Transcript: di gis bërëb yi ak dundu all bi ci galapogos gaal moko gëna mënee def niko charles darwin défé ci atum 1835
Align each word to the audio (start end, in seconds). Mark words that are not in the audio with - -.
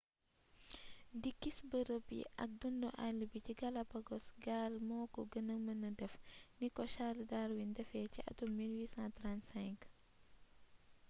di 1.21 1.31
gis 1.41 1.57
bërëb 1.71 2.07
yi 2.17 2.23
ak 2.43 2.49
dundu 2.59 2.89
all 3.05 3.19
bi 3.31 3.37
ci 3.45 3.53
galapogos 3.61 4.25
gaal 4.45 4.73
moko 4.89 5.21
gëna 5.31 5.55
mënee 5.67 5.93
def 6.01 6.13
niko 6.59 6.83
charles 6.93 7.27
darwin 7.31 7.71
défé 7.77 7.99
ci 8.13 8.19
atum 8.29 8.51
1835 8.55 9.85